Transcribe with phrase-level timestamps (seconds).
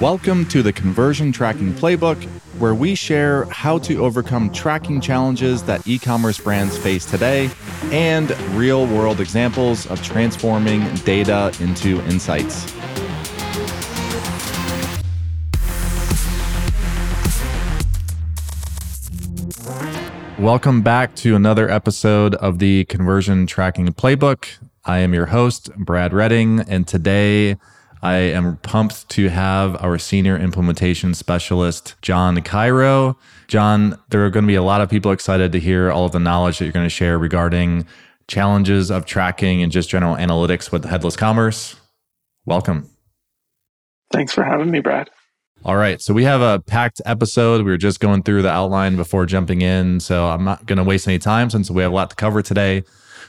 [0.00, 2.22] Welcome to the Conversion Tracking Playbook,
[2.58, 7.48] where we share how to overcome tracking challenges that e commerce brands face today
[7.84, 12.70] and real world examples of transforming data into insights.
[20.38, 24.58] Welcome back to another episode of the Conversion Tracking Playbook.
[24.84, 27.56] I am your host, Brad Redding, and today
[28.02, 33.18] I am pumped to have our senior implementation specialist, Jon Cairo.
[33.48, 36.12] Jon, there are going to be a lot of people excited to hear all of
[36.12, 37.86] the knowledge that you're going to share regarding
[38.28, 41.76] challenges of tracking and just general analytics with headless commerce.
[42.44, 42.90] Welcome.
[44.12, 45.10] Thanks for having me, Brad.
[45.64, 46.00] All right.
[46.00, 47.64] So we have a packed episode.
[47.64, 50.00] We were just going through the outline before jumping in.
[50.00, 52.42] So I'm not going to waste any time since we have a lot to cover
[52.42, 52.84] today.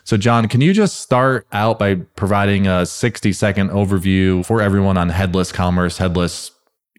[0.08, 4.96] So, Jon, can you just start out by providing a 60 second overview for everyone
[4.96, 6.52] on headless commerce, headless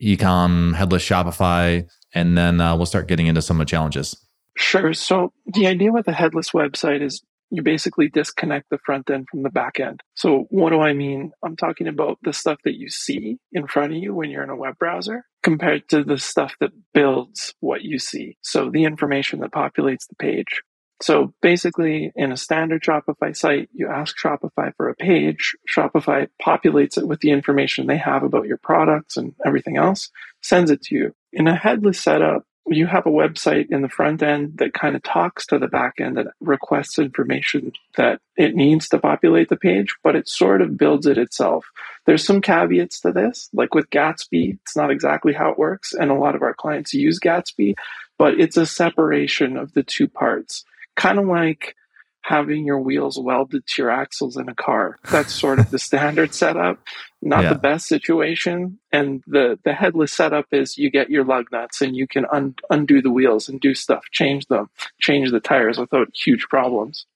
[0.02, 4.14] ecom, headless Shopify, and then uh, we'll start getting into some of the challenges.
[4.58, 4.92] Sure.
[4.92, 9.42] So, the idea with a headless website is you basically disconnect the front end from
[9.42, 10.02] the back end.
[10.14, 11.32] So, what do I mean?
[11.42, 14.50] I'm talking about the stuff that you see in front of you when you're in
[14.50, 18.36] a web browser compared to the stuff that builds what you see.
[18.42, 20.60] So, the information that populates the page.
[21.00, 25.54] So basically, in a standard Shopify site, you ask Shopify for a page.
[25.72, 30.10] Shopify populates it with the information they have about your products and everything else,
[30.42, 31.14] sends it to you.
[31.32, 35.02] In a headless setup, you have a website in the front end that kind of
[35.02, 39.94] talks to the back end that requests information that it needs to populate the page,
[40.02, 41.66] but it sort of builds it itself.
[42.06, 46.10] There's some caveats to this, like with Gatsby, it's not exactly how it works, and
[46.10, 47.74] a lot of our clients use Gatsby,
[48.18, 50.64] but it's a separation of the two parts
[50.98, 51.76] kind of like
[52.22, 54.98] having your wheels welded to your axles in a car.
[55.10, 56.78] That's sort of the standard setup,
[57.22, 57.54] not yeah.
[57.54, 58.78] the best situation.
[58.92, 62.56] And the, the headless setup is you get your lug nuts and you can un-
[62.68, 64.68] undo the wheels and do stuff, change them,
[65.00, 67.06] change the tires without huge problems.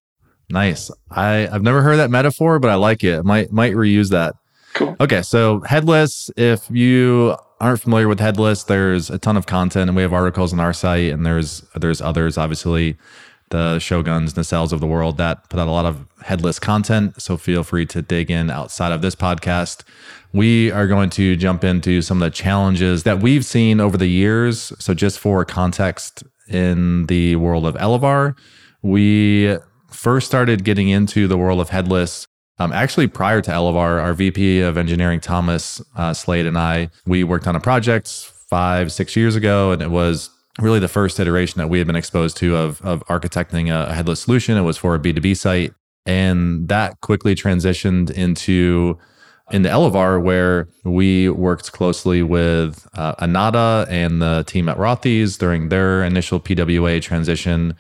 [0.48, 0.90] Nice.
[1.10, 3.24] I, I've never heard that metaphor, but I like it.
[3.24, 4.34] Might might reuse that.
[4.74, 4.96] Cool.
[5.00, 6.30] Okay, so headless.
[6.36, 10.52] If you aren't familiar with headless, there's a ton of content, and we have articles
[10.52, 12.96] on our site, and there's there's others obviously
[13.52, 17.22] the Shoguns, Nacelles of the world that put out a lot of headless content.
[17.22, 19.84] So feel free to dig in outside of this podcast.
[20.32, 24.08] We are going to jump into some of the challenges that we've seen over the
[24.08, 24.72] years.
[24.78, 28.36] So, just for context, in the world of Elevar,
[28.82, 29.56] we
[29.90, 32.26] first started getting into the world of headless
[32.58, 37.24] um, actually, prior to Elevar, our VP of engineering, Thomas uh, Slade, and I, we
[37.24, 38.08] worked on a project
[38.48, 40.30] five, six years ago, and it was
[40.60, 44.20] really the first iteration that we had been exposed to of, of architecting a, headless
[44.20, 44.56] solution.
[44.56, 45.72] It was for a B2B site.
[46.04, 48.98] And that quickly transitioned into
[49.50, 55.36] in the Elevar, where we worked closely with uh, Anata and the team at Rothy's
[55.36, 57.74] during their initial PWA transition.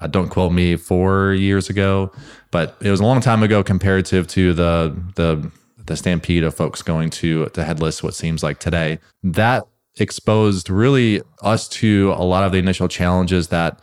[0.00, 2.10] Uh, don't quote me, four years ago,
[2.50, 5.50] but it was a long time ago comparative to the the
[5.86, 8.02] the stampede of folks going to to headless.
[8.02, 9.66] What seems like today, that
[10.00, 13.80] exposed really us to a lot of the initial challenges that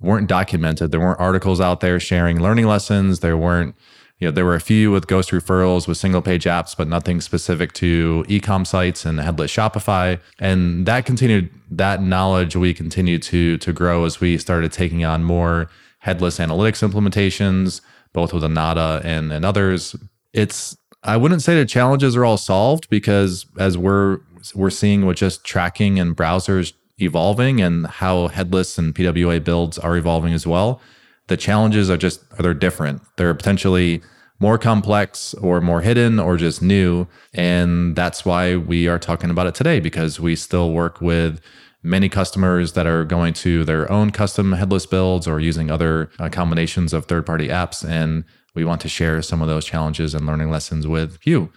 [0.00, 0.90] weren't documented.
[0.90, 3.20] There weren't articles out there sharing learning lessons.
[3.20, 3.74] There weren't,
[4.18, 7.20] you know, there were a few with ghost referrals with single page apps, but nothing
[7.20, 10.20] specific to ecom sites and headless Shopify.
[10.38, 15.22] And that continued, that knowledge we continued to to grow as we started taking on
[15.22, 17.82] more headless analytics implementations,
[18.12, 19.94] both with Anata and, and others.
[20.32, 24.20] It's I wouldn't say the challenges are all solved because as we're
[24.54, 29.96] we're seeing with just tracking and browsers evolving and how headless and PWA builds are
[29.96, 30.80] evolving as well.
[31.28, 33.02] The challenges are just they're different.
[33.16, 34.02] They're potentially
[34.40, 37.06] more complex or more hidden or just new.
[37.34, 41.40] And that's why we are talking about it today because we still work with
[41.82, 46.28] many customers that are going to their own custom headless builds or using other uh,
[46.28, 47.86] combinations of third party apps.
[47.88, 48.24] And
[48.54, 51.52] we want to share some of those challenges and learning lessons with you.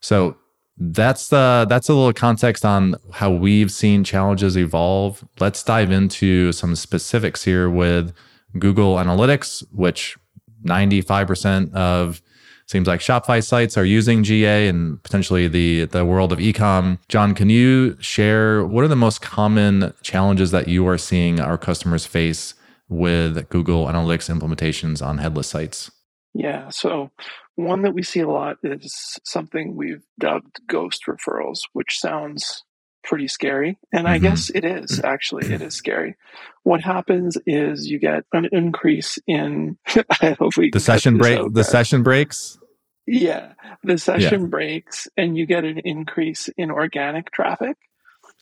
[0.00, 0.36] So
[0.76, 5.24] that's the that's a little context on how we've seen challenges evolve.
[5.38, 8.12] Let's dive into some specifics here with
[8.58, 10.16] Google Analytics, which
[10.64, 12.20] 95% of
[12.66, 16.98] seems like Shopify sites are using GA and potentially the the world of ecom.
[17.08, 21.58] Jon, can you share what are the most common challenges that you are seeing our
[21.58, 22.54] customers face
[22.88, 25.90] with Google Analytics implementations on headless sites?
[26.34, 27.10] Yeah, so
[27.56, 32.64] one that we see a lot is something we've dubbed ghost referrals, which sounds
[33.04, 33.78] pretty scary.
[33.92, 34.24] And I mm-hmm.
[34.24, 36.16] guess it is actually, it is scary.
[36.62, 42.58] What happens is you get an increase in the session break, the session breaks.
[43.06, 43.52] Yeah,
[43.82, 44.46] the session yeah.
[44.48, 47.76] breaks and you get an increase in organic traffic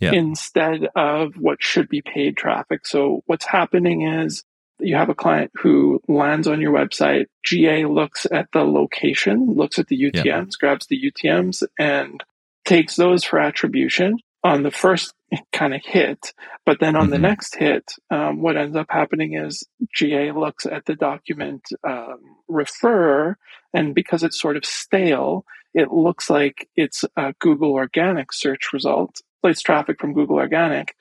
[0.01, 0.13] yeah.
[0.13, 2.87] instead of what should be paid traffic.
[2.87, 4.45] So what's happening is
[4.83, 9.79] you have a client who lands on your website, GA looks at the location, looks
[9.79, 10.45] at the UTMs, yeah.
[10.61, 12.23] grabs the UTMs and
[12.65, 15.15] takes those for attribution on the first
[15.53, 16.33] kind of hit.
[16.67, 17.13] But then on mm-hmm.
[17.13, 19.65] the next hit, um, what ends up happening is
[19.95, 23.37] GA looks at the document um, refer,
[23.75, 25.45] and because it's sort of stale,
[25.75, 30.95] it looks like it's a Google organic search result, plays traffic from Google organic.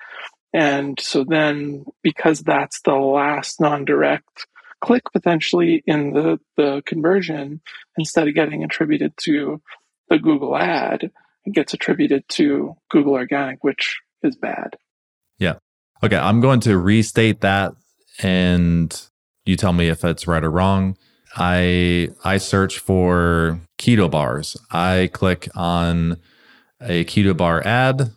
[0.54, 4.48] And so then, because that's the last non direct
[4.82, 7.62] click potentially in the, the conversion,
[7.98, 9.62] instead of getting attributed to
[10.10, 11.12] the Google ad,
[11.46, 14.76] it gets attributed to Google Organic, which is bad.
[15.38, 15.56] Yeah.
[16.04, 16.18] Okay.
[16.18, 17.74] I'm going to restate that
[18.22, 19.10] and
[19.46, 20.98] you tell me if it's right or wrong.
[21.36, 24.58] I I search for keto bars.
[24.70, 26.18] I click on
[26.82, 28.12] a keto bar ad.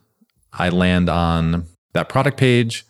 [0.52, 2.84] I land on that product page.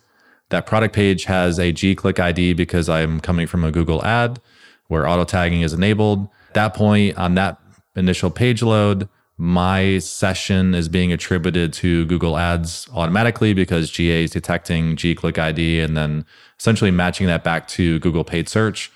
[0.49, 4.39] That product page has a G click ID because I'm coming from a Google ad
[4.87, 6.27] where auto tagging is enabled.
[6.49, 7.59] At that point on that
[7.95, 14.31] initial page load, my session is being attributed to Google Ads automatically because GA is
[14.31, 16.25] detecting G click ID and then
[16.59, 18.91] essentially matching that back to Google paid search.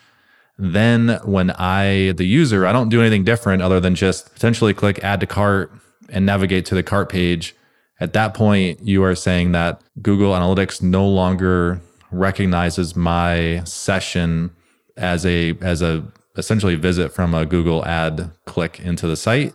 [0.58, 5.02] Then, when I, the user, I don't do anything different other than just potentially click
[5.04, 5.72] add to cart
[6.10, 7.56] and navigate to the cart page.
[8.00, 11.82] At that point, you are saying that Google Analytics no longer
[12.12, 14.52] recognizes my session
[14.98, 16.04] as a as a
[16.38, 19.54] essentially visit from a Google ad click into the site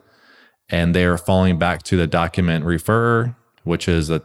[0.69, 4.23] and they are falling back to the document refer, which is a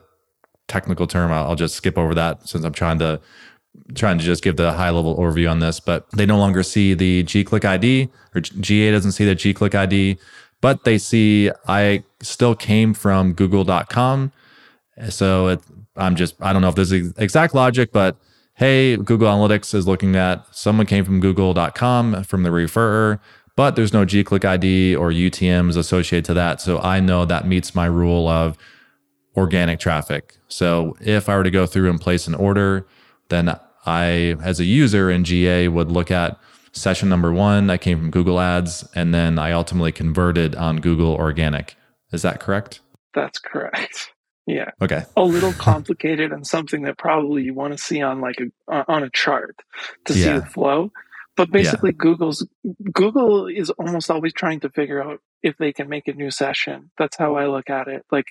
[0.68, 1.31] technical term.
[1.31, 3.19] I'll, I'll just skip over that since I'm trying to
[3.95, 5.80] trying to just give the high level overview on this.
[5.80, 9.54] But they no longer see the G click ID or GA doesn't see the G
[9.54, 10.18] click ID,
[10.62, 14.31] but they see I still came from Google.com.
[15.10, 15.62] So it,
[15.95, 18.18] I'm just I don't know if this is exact logic, but
[18.56, 23.19] hey, Google Analytics is looking at someone came from Google.com from the referrer
[23.60, 26.62] but there's no G click ID or UTMs associated to that.
[26.62, 28.57] So I know that meets my rule of
[29.36, 30.38] organic traffic.
[30.48, 32.88] So if I were to go through and place an order,
[33.27, 36.39] then I, as a user in GA, would look at
[36.71, 37.69] session number one.
[37.69, 41.75] I came from Google Ads, and then I ultimately converted on Google Organic.
[42.11, 42.81] Is that correct?
[43.13, 44.11] That's correct.
[44.47, 44.71] Yeah.
[44.81, 45.03] Okay.
[45.15, 49.03] a little complicated and something that probably you want to see on like a on
[49.03, 49.56] a chart
[50.06, 50.23] to yeah.
[50.23, 50.91] see the flow.
[51.38, 51.97] But basically, yeah.
[52.00, 52.47] Google's
[52.91, 56.89] Google is almost always trying to figure out if they can make a new session.
[56.97, 58.06] That's how I look at it.
[58.11, 58.25] Like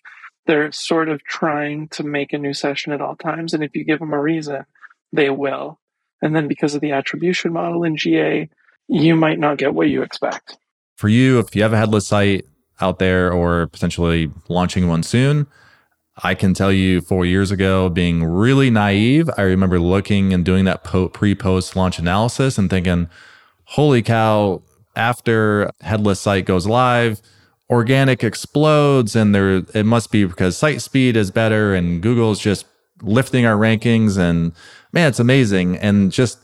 [0.46, 3.84] they're sort of trying to make a new session at all times, and if you
[3.84, 4.64] give them a reason,
[5.12, 5.78] they will.
[6.20, 8.50] And then because of the attribution model in GA,
[8.88, 10.56] you might not get what you expect.
[10.96, 12.44] For you, if you have a headless site
[12.80, 15.46] out there or potentially launching one soon,
[16.22, 20.64] I can tell you four years ago, being really naive, I remember looking and doing
[20.64, 23.08] that pre post launch analysis and thinking,
[23.64, 24.62] holy cow,
[24.96, 27.22] after headless site goes live,
[27.70, 32.66] organic explodes and there it must be because site speed is better and Google's just
[33.02, 34.52] lifting our rankings and
[34.92, 35.76] man, it's amazing.
[35.76, 36.38] And just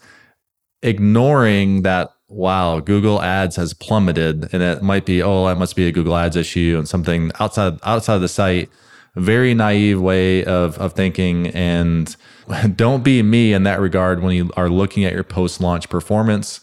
[0.83, 5.87] ignoring that wow, Google Ads has plummeted and it might be, oh, that must be
[5.87, 8.71] a Google Ads issue and something outside outside of the site
[9.17, 11.49] very naive way of, of thinking.
[11.49, 12.15] And
[12.77, 16.61] don't be me in that regard when you are looking at your post launch performance.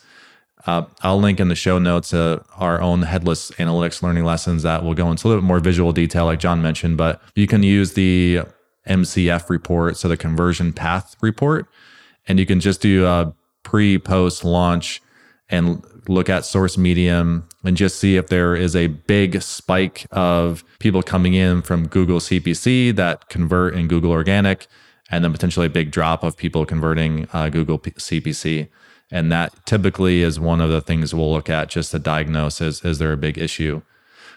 [0.67, 4.83] Uh, I'll link in the show notes uh, our own headless analytics learning lessons that
[4.83, 6.97] will go into a little bit more visual detail, like Jon mentioned.
[6.97, 8.41] But you can use the
[8.88, 11.67] MCF report, so the conversion path report,
[12.27, 13.33] and you can just do a
[13.63, 15.01] pre post launch
[15.51, 20.63] and look at source medium and just see if there is a big spike of
[20.79, 24.65] people coming in from Google CPC that convert in Google Organic,
[25.12, 28.70] and then potentially a big drop of people converting uh, Google P- CPC.
[29.12, 32.84] And that typically is one of the things we'll look at just to diagnose is,
[32.84, 33.81] is there a big issue?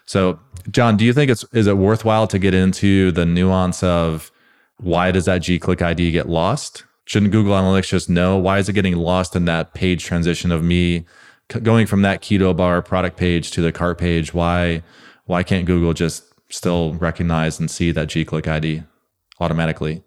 [0.04, 0.40] So,
[0.70, 4.30] Jon, do you think it's is it worthwhile to get into the nuance of
[4.78, 6.84] why does that G click ID get lost?
[7.06, 10.62] Shouldn't Google Analytics just know why is it getting lost in that page transition of
[10.62, 11.04] me
[11.48, 14.82] going from that keto bar product page to the cart page, why
[15.26, 18.82] why can't Google just still recognize and see that G click ID
[19.40, 20.02] automatically?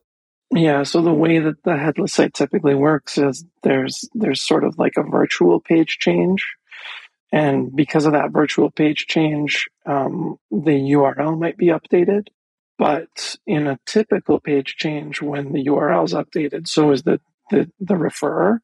[0.51, 4.77] Yeah, so the way that the headless site typically works is there's there's sort of
[4.77, 6.45] like a virtual page change,
[7.31, 12.27] and because of that virtual page change, um, the URL might be updated.
[12.77, 17.19] But in a typical page change, when the URL is updated, so is the
[17.49, 18.59] the, the referrer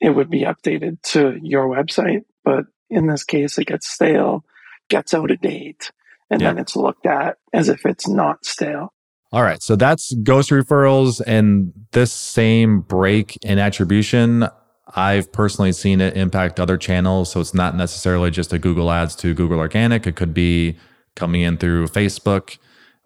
[0.00, 2.22] it would be updated to your website.
[2.44, 4.44] But in this case, it gets stale
[4.88, 5.90] gets out of date
[6.30, 6.48] and Yeah.
[6.48, 8.92] then it's looked at as if it's not stale.
[9.32, 9.62] All right.
[9.62, 14.46] So that's ghost referrals and this same break in attribution.
[14.94, 17.30] I've personally seen it impact other channels.
[17.32, 20.06] So it's not necessarily just a Google ads to Google organic.
[20.06, 20.76] It could be
[21.16, 22.58] coming in through Facebook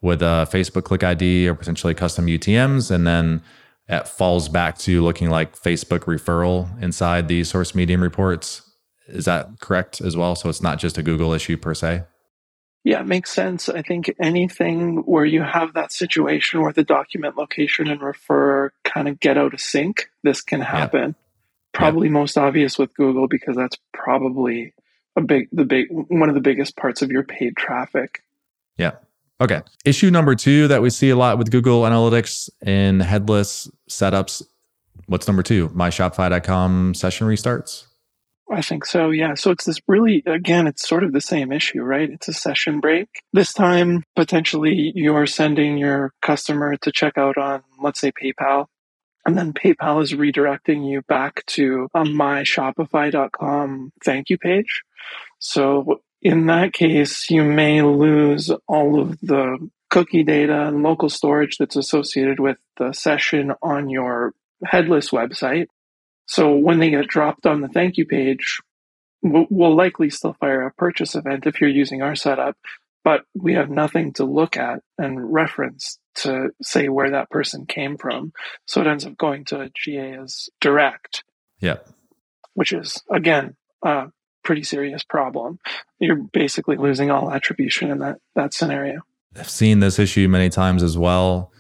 [0.07, 2.91] with a Facebook click ID or potentially custom UTMs.
[2.91, 3.43] And then
[3.89, 8.63] it falls back to looking like Facebook referral inside the source medium reports.
[9.09, 10.35] Is that correct as well?
[10.35, 12.05] So it's not just a Google issue per se.
[12.83, 13.69] Yeah, it makes sense.
[13.69, 19.09] I think anything where you have that situation where the document location and refer kind
[19.09, 21.17] of get out of sync, this can happen.
[21.73, 24.73] Probably most obvious with Google because that's probably
[25.17, 28.23] a big the big one of the biggest parts of your paid traffic.
[28.77, 28.93] Yeah.
[29.41, 29.63] Okay.
[29.85, 34.43] Issue number two that we see a lot with Google Analytics in headless setups.
[35.07, 35.69] What's number two?
[35.71, 37.87] MyShopify.com session restarts.
[38.51, 39.35] I think so, yeah.
[39.35, 42.09] So it's this really, again, it's sort of the same issue, right?
[42.09, 43.09] It's a session break.
[43.33, 48.67] This time, potentially, you're sending your customer to check out on, let's say, PayPal.
[49.27, 54.83] And then PayPal is redirecting you back to a myshopify.com thank you page.
[55.41, 61.59] So in that case, you may lose all of the cookie data and local storage
[61.59, 64.33] that's associated with the session on your
[64.65, 65.67] headless website.
[66.27, 68.61] So when they get dropped on the thank you page,
[69.23, 72.57] we'll, likely still fire a purchase event if you're using our setup,
[73.05, 77.97] but we have nothing to look at and reference to say where that person came
[77.97, 78.33] from.
[78.67, 81.23] So it ends up going to GA as direct,
[81.61, 81.77] Yeah.
[82.55, 84.07] which is again a
[84.47, 85.59] pretty serious problem.
[85.99, 89.01] You're basically losing all attribution in that that scenario.
[89.37, 91.53] I've seen this issue many times as well.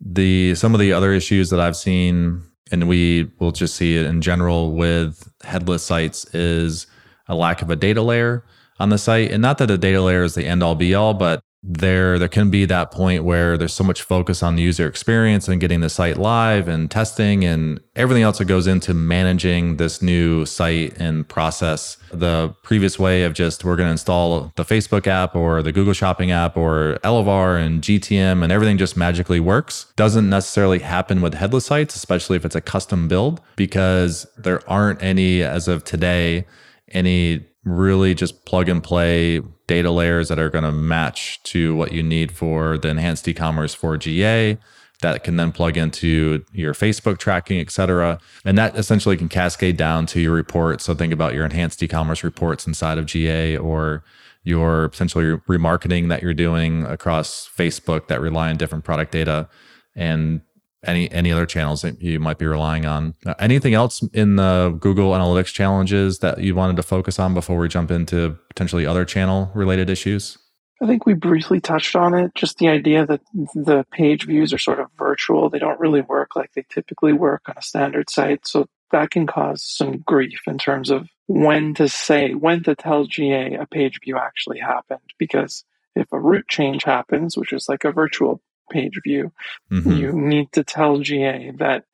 [0.00, 4.06] The some of the other issues that I've seen, and we will just see it
[4.06, 6.86] in general with headless sites, is
[7.26, 8.44] a lack of a data layer
[8.78, 9.32] on the site.
[9.32, 12.28] And not that a data layer is the end all be all, but there there
[12.28, 15.80] can be that point where there's so much focus on the user experience and getting
[15.80, 20.94] the site live and testing and everything else that goes into managing this new site
[20.98, 21.96] and process.
[22.12, 25.94] The previous way of just we're going to install the Facebook app or the Google
[25.94, 31.32] Shopping app or Elevar and GTM and everything just magically works doesn't necessarily happen with
[31.32, 36.44] headless sites, especially if it's a custom build, because there aren't any as of today
[36.88, 41.92] any really just plug and play data layers that are going to match to what
[41.92, 44.58] you need for the enhanced e-commerce for GA
[45.00, 48.18] that can then plug into your Facebook tracking, et cetera.
[48.44, 50.84] And that essentially can cascade down to your reports.
[50.84, 54.04] So think about your enhanced e-commerce reports inside of GA or
[54.44, 59.48] your potentially remarketing that you're doing across Facebook that rely on different product data
[59.96, 60.42] and
[60.86, 63.14] any any other channels that you might be relying on.
[63.26, 67.58] Uh, anything else in the Google Analytics challenges that you wanted to focus on before
[67.58, 70.38] we jump into potentially other channel related issues?
[70.82, 72.34] I think we briefly touched on it.
[72.34, 73.20] Just the idea that
[73.54, 75.48] the page views are sort of virtual.
[75.48, 78.46] They don't really work like they typically work on a standard site.
[78.46, 83.04] So that can cause some grief in terms of when to say, when to tell
[83.06, 85.00] GA a page view actually happened.
[85.18, 85.64] Because
[85.94, 89.32] if a route change happens, which is like a virtual page view,
[89.70, 89.96] Mhm.
[89.98, 91.84] you need to tell GA that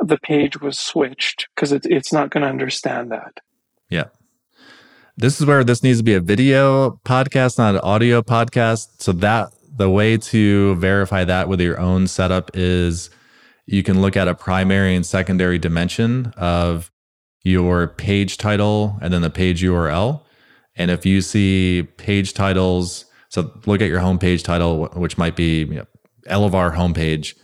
[0.00, 3.40] the page was switched because it, it's not going to understand that.
[3.88, 4.04] Yeah.
[5.16, 9.00] This is where this needs to be a video podcast, not an audio podcast.
[9.00, 13.10] So that the way to verify that with your own setup is
[13.66, 16.90] you can look at a primary and secondary dimension of
[17.44, 20.22] your page title and then the page URL.
[20.76, 25.60] And if you see page titles, so look at your homepage title, which might be
[25.60, 25.86] you know,
[26.28, 27.34] Elevar homepage,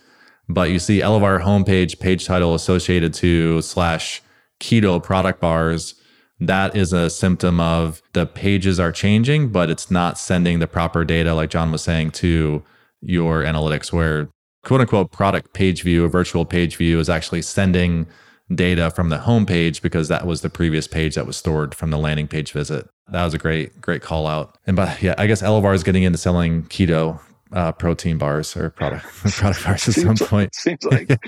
[0.49, 4.23] but you see Elevar homepage page title associated to slash
[4.61, 5.95] keto product bars.
[6.39, 11.05] That is a symptom of the pages are changing, but it's not sending the proper
[11.05, 12.63] data, like Jon was saying, to
[13.03, 14.29] your analytics, where
[14.65, 18.07] quote unquote product page view, a virtual page view, is actually sending
[18.55, 21.99] data from the homepage because that was the previous page that was stored from the
[21.99, 22.89] landing page visit.
[23.09, 24.57] That was a great, great call out.
[24.67, 27.21] And but yeah, I guess Elevar is getting into selling keto
[27.52, 29.04] uh, protein bars or product
[29.37, 30.54] product bars at some point.
[30.54, 31.19] Seems like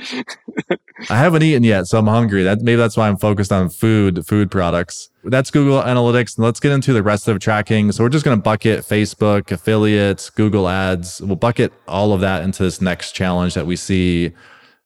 [1.11, 2.43] I haven't eaten yet, so I'm hungry.
[2.43, 5.11] That maybe that's why I'm focused on food, food products.
[5.25, 6.38] That's Google Analytics.
[6.38, 7.93] Let's get into the rest of tracking.
[7.93, 11.21] So we're just going to bucket Facebook, affiliates, Google Ads.
[11.23, 14.33] We'll bucket all of that into this next challenge that we see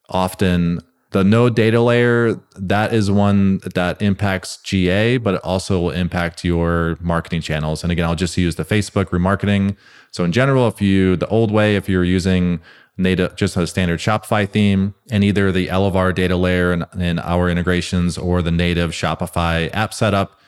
[0.09, 0.81] often.
[1.12, 6.45] The no data layer, that is one that impacts GA, but it also will impact
[6.45, 7.83] your marketing channels.
[7.83, 9.76] And again, I'll just use the Facebook remarketing.
[10.17, 12.61] So in general, if you the old way, if you're using
[12.97, 17.51] native just a standard Shopify theme and either the Elevar data layer and, and our
[17.51, 20.41] integrations or the native Shopify app setup,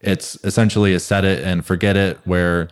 [0.00, 2.68] It's essentially a set it and forget it where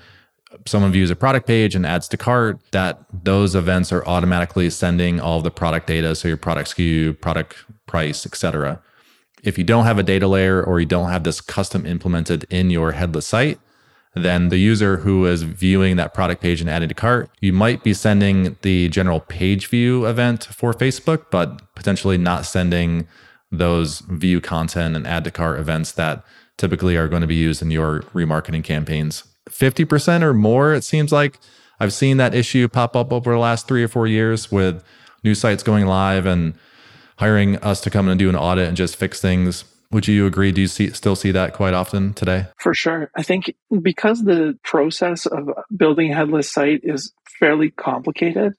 [0.64, 5.18] someone views a product page and adds to cart, that those events are automatically sending
[5.18, 7.56] all the product data, so your product SKU, product
[7.86, 8.80] price, etc.
[9.42, 12.70] If you don't have a data layer or you don't have this custom implemented in
[12.70, 13.58] your headless site,
[14.14, 17.82] then the user who is viewing that product page and adding to cart, you might
[17.82, 23.08] be sending the general page view event for Facebook, but potentially not sending
[23.50, 26.24] those view content and add to cart events that
[26.56, 29.24] typically are going to be used in your remarketing campaigns.
[29.50, 31.38] 50% or more, it seems like
[31.80, 34.82] I've seen that issue pop up over the last three or four years with
[35.22, 36.54] new sites going live and
[37.18, 39.64] hiring us to come and do an audit and just fix things.
[39.90, 40.52] Would you agree?
[40.52, 42.46] Do you see, still see that quite often today?
[42.58, 43.10] For sure.
[43.16, 48.54] I think because the process of building a headless site is fairly complicated,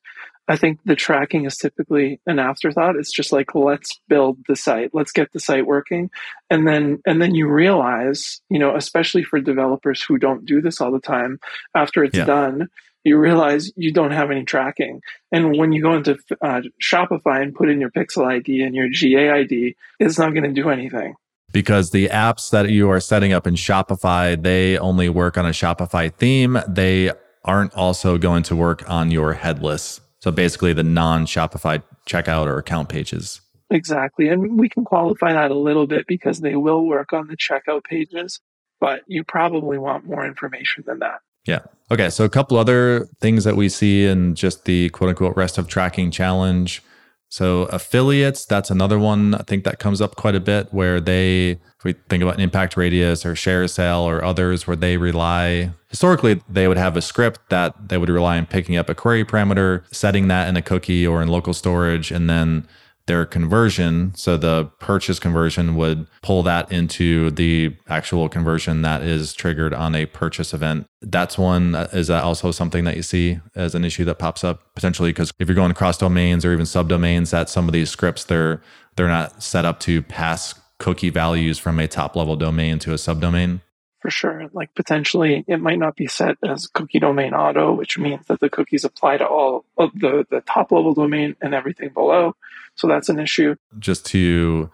[0.48, 2.96] I think the tracking is typically an afterthought.
[2.96, 6.12] It's just like let's build the site, let's get the site working,
[6.50, 10.82] and then and then you realize, you know, especially for developers who don't do this
[10.82, 11.40] all the time,
[11.74, 12.26] after it's yeah.
[12.26, 12.70] done,
[13.06, 15.02] you realize you don't have any tracking.
[15.32, 18.90] And when you go into uh, Shopify and put in your Pixel ID and your
[18.90, 21.16] GA ID, it's not going to do anything.
[21.54, 25.52] Because the apps that you are setting up in Shopify, they only work on a
[25.52, 26.60] Shopify theme.
[26.68, 27.12] They
[27.46, 32.58] aren't also going to work on your headless so basically the non Shopify checkout or
[32.58, 33.42] account pages.
[33.70, 34.28] Exactly.
[34.28, 37.84] And we can qualify that a little bit because they will work on the checkout
[37.84, 38.40] pages,
[38.80, 41.20] but you probably want more information than that.
[41.46, 41.60] Yeah.
[41.92, 42.10] Okay.
[42.10, 45.68] So a couple other things that we see in just the quote unquote rest of
[45.68, 46.82] tracking challenge.
[47.30, 51.52] So affiliates, that's another one I think that comes up quite a bit where they,
[51.52, 56.42] if we think about impact radius or share sale or others where they rely, historically
[56.48, 59.84] they would have a script that they would rely on picking up a query parameter,
[59.94, 62.68] setting that in a cookie or in local storage, and then
[63.08, 64.14] their conversion.
[64.16, 69.94] So the purchase conversion would pull that into the actual conversion that is triggered on
[69.96, 70.88] a purchase event.
[71.02, 71.76] That's one.
[71.94, 75.10] Is that also something that you see as an issue that pops up potentially?
[75.10, 78.62] Because if you're going across domains or even subdomains, that some of these scripts they're
[78.96, 82.96] they're not set up to pass cookie values from a top level domain to a
[82.96, 83.62] subdomain
[84.06, 84.52] for sure.
[84.54, 88.52] Like potentially it might not be set as cookie domain auto, which means that the
[88.52, 92.36] cookies apply to all of the, the top level domain and everything below.
[92.76, 93.56] So that's an issue.
[93.80, 94.70] Just to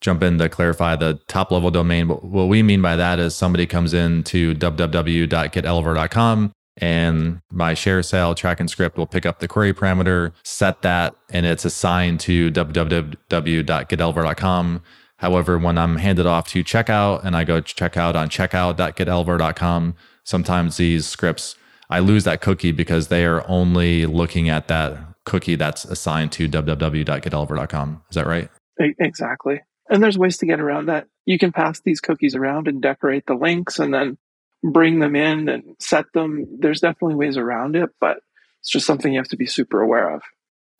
[0.00, 3.66] jump in to clarify the top level domain, what we mean by that is somebody
[3.66, 10.32] comes in to www.getelevar.com and my ShareASale tracking script will pick up the query parameter,
[10.42, 14.82] set that, and it's assigned to www.getelevar.com
[15.22, 21.06] However, when I'm handed off to checkout and I go checkout on checkout.getelevar.com, sometimes these
[21.06, 21.54] scripts,
[21.88, 26.48] I lose that cookie because they are only looking at that cookie that's assigned to
[26.48, 28.02] www.getelevar.com.
[28.10, 28.48] Is that right?
[28.78, 29.60] Exactly.
[29.88, 31.06] And there's ways to get around that.
[31.26, 34.18] You can pass these cookies around and decorate the links and then
[34.62, 36.46] bring them in and set them.
[36.58, 38.18] There's definitely ways around it, but
[38.60, 40.22] it's just something you have to be super aware of.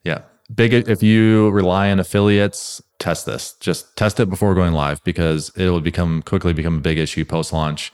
[0.05, 0.22] Yeah.
[0.52, 3.55] Big if you rely on affiliates, test this.
[3.61, 7.24] Just test it before going live because it will become quickly become a big issue
[7.24, 7.92] post launch.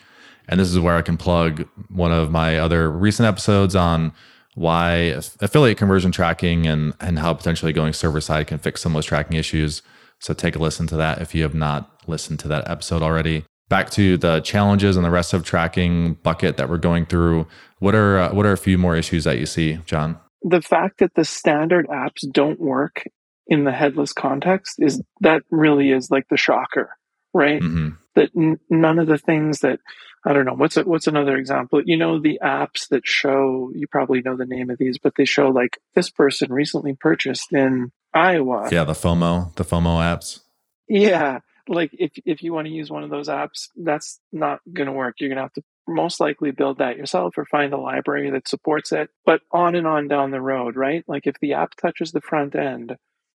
[0.49, 4.13] And this is where I can plug one of my other recent episodes on
[4.59, 8.95] why affiliate conversion tracking and and how potentially going server side can fix some of
[8.95, 9.83] those tracking issues.
[10.19, 13.45] So take a listen to that if you have not listened to that episode already.
[13.69, 17.47] Back to the challenges and the rest of tracking bucket that we're going through.
[17.79, 20.19] What are uh, what are a few more issues that you see, Jon?
[20.43, 23.05] The fact that the standard apps don't work
[23.47, 26.91] in the headless context is that really is like the shocker,
[27.33, 27.61] right?
[27.61, 27.91] Mm-hmm.
[28.15, 29.79] That n- none of the things that
[30.29, 31.81] I don't know what's a, what's another example.
[31.83, 35.25] You know the apps that show you probably know the name of these, but they
[35.25, 38.69] show like this person recently purchased in Iowa.
[38.71, 40.41] Yeah, the FOMO, the FOMO apps.
[40.87, 44.87] Yeah, like if if you want to use one of those apps, that's not going
[44.87, 45.15] to work.
[45.19, 48.49] You're going to have to most likely build that yourself or find a library that
[48.49, 49.09] supports it.
[49.25, 51.05] But on and on down the road, right?
[51.09, 52.99] Like if the app touches the front end,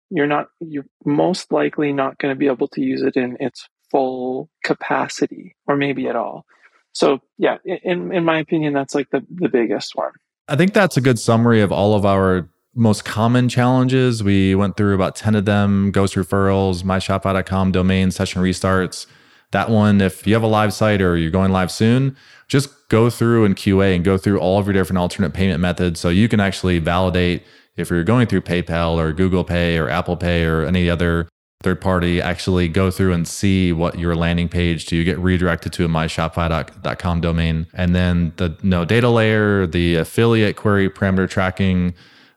[0.10, 3.70] you're not you're most likely not going to be able to use it in its
[3.92, 6.46] full capacity or maybe at all
[6.94, 10.12] so yeah in in my opinion that's like the the biggest one.
[10.48, 14.24] I think that's a good summary of all of our most common challenges.
[14.24, 19.06] We went through about 10 of them ghost referrals myshopify.com domain session restarts.
[19.52, 22.16] That one if you have a live site or you're going live soon
[22.48, 26.00] just go through and qa and go through all of your different alternate payment methods
[26.00, 27.44] so you can actually validate
[27.78, 31.30] if you're going through PayPal or Google Pay or Apple Pay or any other
[31.62, 35.74] third party, actually go through and see what your landing page do you get redirected
[35.74, 37.68] to a myshopify.com domain.
[37.74, 41.94] And then the no data layer, the affiliate query parameter tracking,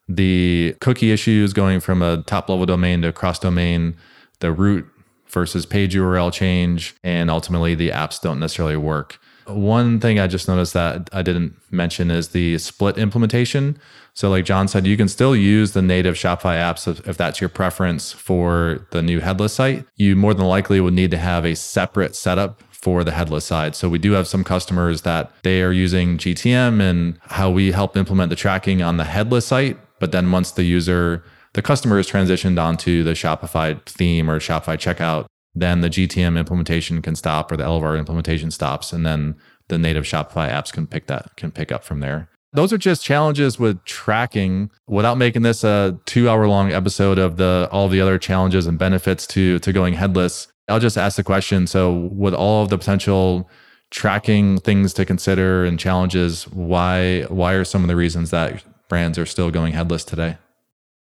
[0.08, 3.96] the cookie issues going from a top level domain to cross domain,
[4.40, 4.86] the route
[5.28, 9.20] versus page URL change, and ultimately the apps don't necessarily work.
[9.46, 13.78] One thing I just noticed that I didn't mention is the split implementation.
[14.14, 17.40] So, like Jon said, you can still use the native Shopify apps if, if, that's
[17.40, 19.86] your preference for the new headless site.
[19.96, 23.74] You more than likely would need to have a separate setup for the headless side.
[23.74, 27.96] So, we do have some customers that they are using GTM and how we help
[27.96, 29.78] implement the tracking on the headless site.
[29.98, 34.76] But then once the user, the customer is transitioned onto the Shopify theme or Shopify
[34.76, 38.92] checkout, then the GTM implementation can stop or the Elevar implementation stops.
[38.92, 39.36] And then
[39.68, 42.28] the native Shopify apps can pick that, can pick up from there.
[42.54, 47.36] Those are just challenges with tracking without making this a two hour long episode of
[47.36, 50.48] the all the other challenges and benefits to to going headless.
[50.68, 51.66] I'll just ask the question.
[51.66, 53.48] So with all of the potential
[53.90, 59.18] tracking things to consider and challenges, why why are some of the reasons that brands
[59.18, 60.36] are still going headless today?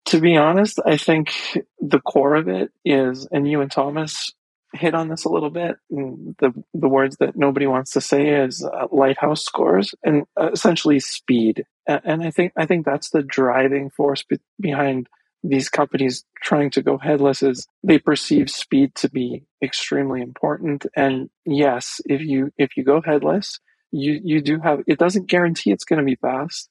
[0.05, 1.31] To be honest, I think
[1.79, 4.33] the core of it is, and you and Thomas
[4.75, 5.77] hit on this a little bit.
[5.89, 10.99] The the words that nobody wants to say is uh, lighthouse scores and uh, essentially
[10.99, 11.65] speed.
[11.87, 15.07] And, I think I think that's the driving force be- behind
[15.43, 17.43] these companies trying to go headless.
[17.43, 20.85] Is they perceive speed to be extremely important.
[20.95, 23.59] And yes, if you if you go headless,
[23.91, 24.81] you you do have.
[24.87, 26.69] It doesn't guarantee it's going to be fast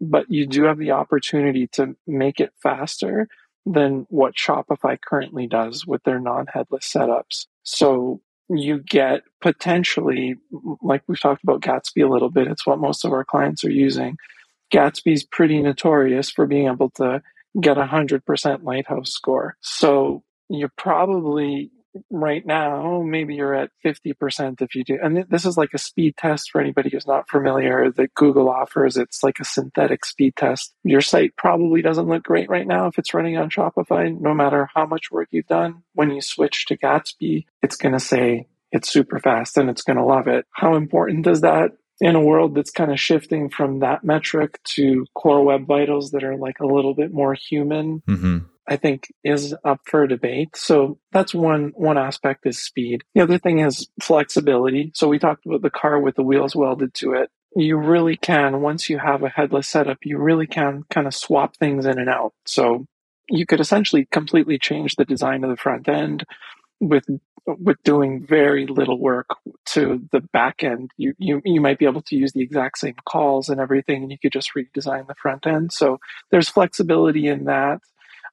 [0.00, 3.28] but you do have the opportunity to make it faster
[3.66, 7.46] than what Shopify currently does with their non headless setups.
[7.62, 10.36] So you get potentially,
[10.82, 13.70] like we've talked about Gatsby a little bit, it's what most of our clients are
[13.70, 14.16] using.
[14.72, 17.22] Gatsby's pretty notorious for being able to
[17.60, 19.56] get a 100% lighthouse score.
[19.60, 21.70] So you're probably
[22.10, 24.98] right now, maybe you're at 50% if you do.
[25.02, 28.96] And this is like a speed test for anybody who's not familiar that Google offers.
[28.96, 30.74] It's like a synthetic speed test.
[30.82, 34.68] Your site probably doesn't look great right now if it's running on Shopify, no matter
[34.74, 35.82] how much work you've done.
[35.94, 39.98] When you switch to Gatsby, it's going to say it's super fast and it's going
[39.98, 40.46] to love it.
[40.50, 41.72] How important is that?
[42.00, 46.24] in a world that's kind of shifting from that metric to core web vitals that
[46.24, 48.38] are like a little bit more human mm-hmm.
[48.68, 50.56] I think is up for debate.
[50.56, 53.02] So that's one one aspect is speed.
[53.14, 54.90] The other thing is flexibility.
[54.94, 57.30] So we talked about the car with the wheels welded to it.
[57.56, 61.56] You really can once you have a headless setup, you really can kind of swap
[61.56, 62.32] things in and out.
[62.46, 62.86] So
[63.28, 66.24] you could essentially completely change the design of the front end
[66.80, 67.04] with
[67.46, 69.28] with doing very little work
[69.66, 70.90] to the back end.
[70.96, 74.10] You, you you might be able to use the exact same calls and everything, and
[74.10, 75.72] you could just redesign the front end.
[75.72, 75.98] So
[76.30, 77.80] there's flexibility in that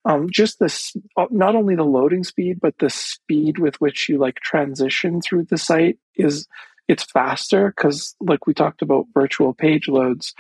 [0.06, 4.18] um, just this uh, not only the loading speed but the speed with which you
[4.18, 6.48] like transition through the site is
[6.88, 10.34] it's faster because like we talked about virtual page loads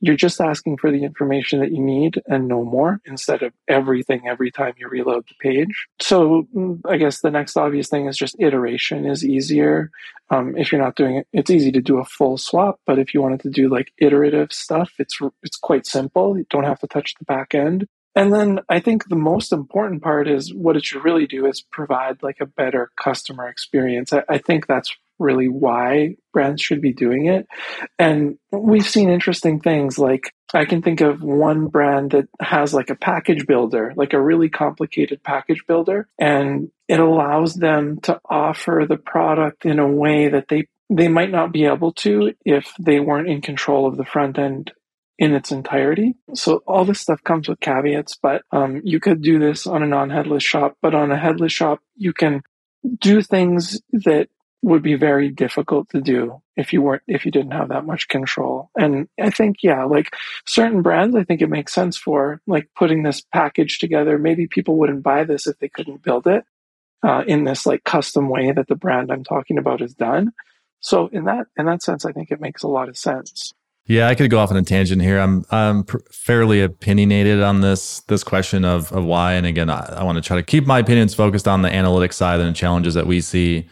[0.00, 4.22] you're just asking for the information that you need and no more instead of everything
[4.26, 5.86] every time you reload the page.
[6.00, 9.90] So mm, i guess the next obvious thing is just iteration is easier.
[10.30, 13.12] Um, if you're not doing it it's easy to do a full swap but if
[13.12, 16.38] you wanted to do like iterative stuff it's it's quite simple.
[16.38, 20.02] You don't have to touch the back end and then I think the most important
[20.02, 24.12] part is what it should really do is provide like a better customer experience.
[24.12, 27.46] I, I, think that's really why brands should be doing it.
[27.98, 32.90] And we've seen interesting things like I can think of one brand that has like
[32.90, 38.86] a package builder, like a really complicated package builder, and it allows them to offer
[38.88, 42.98] the product in a way that they they might not be able to if they
[42.98, 44.72] weren't in control of the front end
[45.18, 46.14] in its entirety.
[46.34, 49.86] So all this stuff comes with caveats, but um, you could do this on a
[49.86, 52.42] non-headless shop, but on a headless shop, you can
[53.00, 54.28] do things that
[54.62, 58.08] would be very difficult to do if you weren't if you didn't have that much
[58.08, 58.70] control.
[58.76, 60.12] And i think yeah like
[60.46, 64.18] certain brands i think it makes sense for like putting this package together.
[64.18, 66.44] Maybe people wouldn't buy this if they couldn't build it
[67.06, 70.32] uh, in this like custom way that the brand i'm talking about is done.
[70.80, 73.52] So in that in that sense i think it makes a lot of sense
[73.88, 75.18] yeah, I could go off on a tangent here.
[75.18, 79.32] I'm I'm pr- fairly opinionated on this this question of of why.
[79.32, 82.12] And again, I, I want to try to keep my opinions focused on the analytics
[82.12, 83.66] side and the challenges that we see.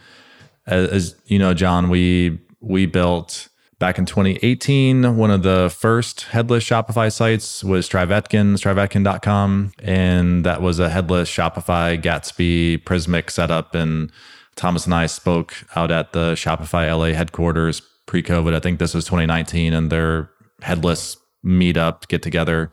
[0.65, 6.23] As, as you know, Jon, we we built back in 2018 one of the first
[6.23, 13.75] headless Shopify sites was StriVectin, strivectin.com, and that was a headless Shopify Gatsby Prismic setup.
[13.75, 14.11] And
[14.55, 18.55] Thomas and I spoke out at the Shopify LA headquarters pre-COVID.
[18.55, 22.71] I think this was 2019, and their headless meetup get together,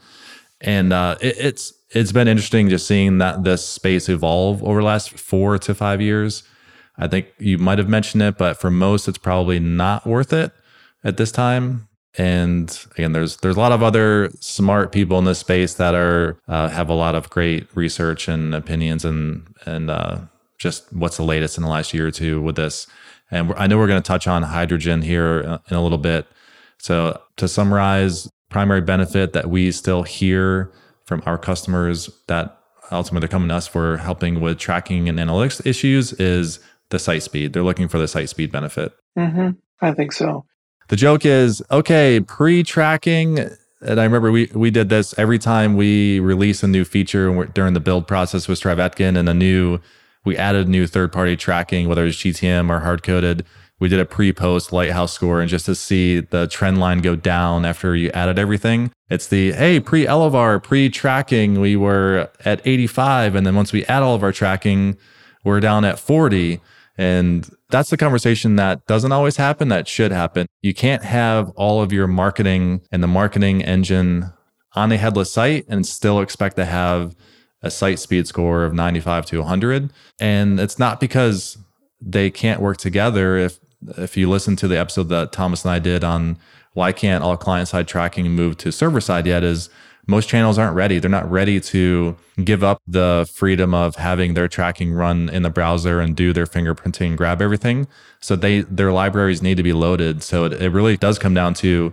[0.61, 4.87] and uh, it, it's it's been interesting just seeing that this space evolve over the
[4.87, 6.43] last four to five years.
[6.97, 10.53] I think you might have mentioned it, but for most, it's probably not worth it
[11.03, 11.89] at this time.
[12.17, 16.39] And again, there's there's a lot of other smart people in this space that are
[16.47, 20.21] uh, have a lot of great research and opinions and and uh,
[20.59, 22.87] just what's the latest in the last year or two with this.
[23.35, 26.27] And I know we're going to touch on hydrogen here uh, in a little bit.
[26.79, 30.73] So to summarize, primary benefit that we still hear
[31.05, 32.57] from our customers that
[32.93, 37.25] ultimately they're coming to us for helping with tracking and analytics issues is the site
[37.25, 37.53] speed.
[37.53, 38.93] They're looking for the site speed benefit.
[39.19, 39.51] Mm-hmm.
[39.81, 40.45] I think so.
[40.89, 43.41] The joke is okay, pre tracking.
[43.81, 47.75] And I remember we, we did this every time we release a new feature during
[47.75, 49.81] the build process with StriVectin and a new,
[50.25, 53.45] we added new third party tracking, whether it's GTM or hard coded.
[53.81, 57.17] We did a pre post lighthouse score and just to see the trend line go
[57.17, 58.93] down after you added everything.
[59.11, 63.35] It's the, hey, pre Elevar, pre tracking, we were at 85.
[63.35, 64.97] And then once we add all of our tracking,
[65.45, 66.61] we're down at 40.
[66.97, 70.47] And that's the conversation that doesn't always happen, that should happen.
[70.63, 74.33] You can't have all of your marketing and the marketing engine
[74.75, 77.15] on a headless site and still expect to have
[77.65, 79.93] a site speed score of 95 to 100.
[80.21, 81.59] And it's not because
[82.01, 83.37] they can't work together.
[83.37, 83.59] If
[83.99, 86.39] if you listen to the episode that Thomas and I did on
[86.73, 89.69] why can't all client side tracking move to server side yet, is
[90.07, 90.99] most channels aren't ready.
[90.99, 95.51] They're not ready to give up the freedom of having their tracking run in the
[95.51, 97.87] browser and do their fingerprinting grab everything.
[98.21, 100.23] So they their libraries need to be loaded.
[100.23, 101.93] So it, it really does come down to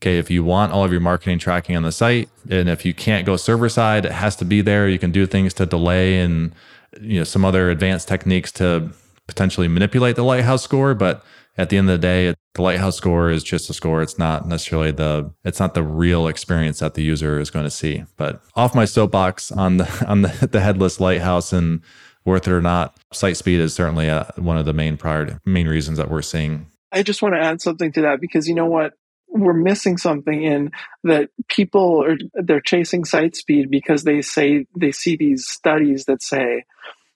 [0.00, 2.94] okay, if you want all of your marketing tracking on the site, and if you
[2.94, 4.88] can't go server side, it has to be there.
[4.88, 6.54] You can do things to delay and
[7.00, 8.90] you know some other advanced techniques to
[9.26, 11.24] potentially manipulate the lighthouse score, but
[11.58, 14.00] at the end of the day, the lighthouse score is just a score.
[14.00, 17.70] It's not necessarily the it's not the real experience that the user is going to
[17.70, 18.04] see.
[18.16, 21.82] But off my soapbox on the on the, the headless lighthouse and
[22.24, 25.66] worth it or not, site speed is certainly a, one of the main priority main
[25.66, 26.66] reasons that we're seeing.
[26.92, 28.92] I just want to add something to that because you know what
[29.28, 30.70] we're missing something in
[31.04, 36.22] that people are they're chasing site speed because they say they see these studies that
[36.22, 36.64] say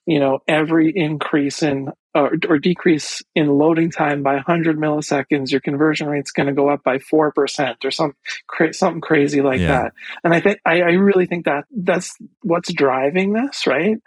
[0.05, 5.61] you know every increase in or, or, decrease in loading time by 100 milliseconds, your
[5.61, 8.15] conversion rate's going to go up by 4% or some,
[8.47, 9.67] cra- something crazy like yeah.
[9.67, 9.93] that.
[10.23, 13.97] And I think, I, I really think that that's what's driving this, right?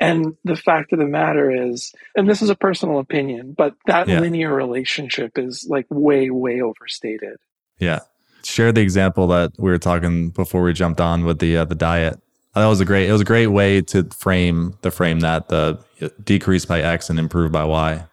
[0.00, 4.06] And the fact of the matter is, and this is a personal opinion, but that
[4.06, 4.20] yeah.
[4.20, 7.38] linear relationship is like way, way overstated.
[7.78, 8.00] Yeah.
[8.42, 11.74] Share the example that we were talking before we jumped on with the uh, the
[11.74, 12.20] diet.
[12.54, 15.78] That was a great it was a great way to frame the frame that the
[16.22, 18.06] decrease by x and improve by y.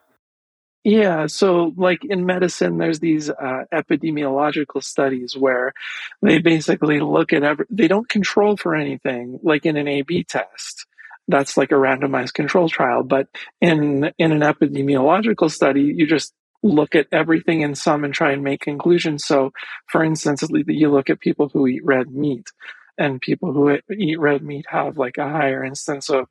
[0.83, 1.25] Yeah.
[1.25, 5.73] So like in medicine there's these uh, epidemiological studies where
[6.21, 10.23] they basically look at every they don't control for anything like in an a b
[10.23, 10.85] test.
[11.27, 13.03] That's like a randomized control trial.
[13.03, 13.27] But
[13.61, 16.33] in in an epidemiological study you just
[16.69, 19.51] look at everything in sum and try and make conclusions so
[19.87, 22.49] for instance you look at people who eat red meat
[22.97, 26.27] and people who eat red meat have like a higher instance of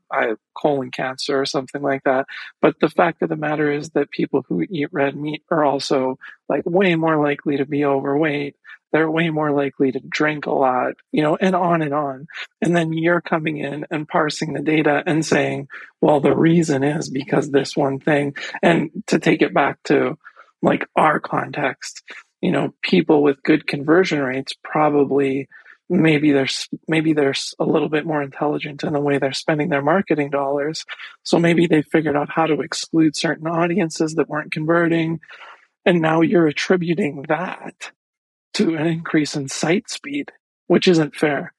[0.56, 2.26] colon cancer or something like that.
[2.62, 6.18] But the fact of the matter is that people who eat red meat are also
[6.48, 8.56] like way more likely to be overweight.
[8.94, 12.28] They're way more likely to drink a lot, you know, and on and on.
[12.62, 15.66] And then you're coming in and parsing the data and saying,
[16.00, 18.36] well, the reason is because this one thing.
[18.62, 20.16] And to take it back to
[20.62, 22.04] like our context,
[22.40, 25.48] you know, people with good conversion rates probably
[25.88, 29.82] maybe there's maybe there's a little bit more intelligent in the way they're spending their
[29.82, 30.86] marketing dollars
[31.24, 35.20] so maybe they figured out how to exclude certain audiences that weren't converting
[35.84, 37.90] and now you're attributing that
[38.54, 40.30] to an increase in site speed
[40.66, 41.52] which isn't fair.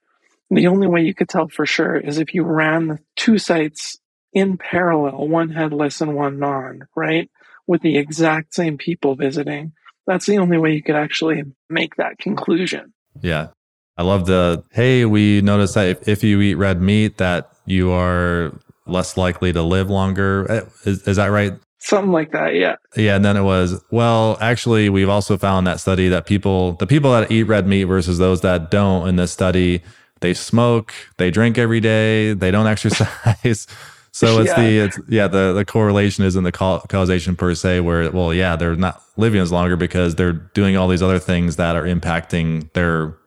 [0.49, 3.97] The only way you could tell for sure is if you ran the two sites
[4.33, 7.29] in parallel one headless and one non right?
[7.67, 9.73] With the exact same people visiting.
[10.05, 12.93] That's the only way you could actually make that conclusion.
[13.21, 13.49] Yeah.
[13.97, 17.91] I love the hey, we noticed that if, if you eat red meat, that you
[17.91, 18.53] are
[18.85, 20.51] less likely to live longer.
[20.51, 21.53] Eh, is, is that right?
[21.79, 22.77] Something like that, yeah.
[22.95, 24.37] Yeah, and then it was well.
[24.41, 28.17] Actually, we've also found that study that people, the people that eat red meat versus
[28.17, 29.83] those that don't in this study,
[30.21, 33.67] they smoke, they drink every day, they don't exercise.
[34.11, 34.61] So it's yeah.
[34.61, 38.77] the it's yeah the the correlation isn't the causation per se where well yeah they're
[38.77, 43.17] not living as longer because they're doing all these other things that are impacting their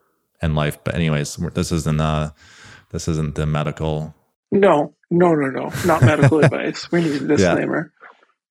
[0.41, 0.77] and life.
[0.83, 2.31] But anyways, this isn't uh
[2.91, 4.15] this isn't the medical.
[4.51, 6.91] No, no, no, no, not medical advice.
[6.91, 7.93] We need a disclaimer.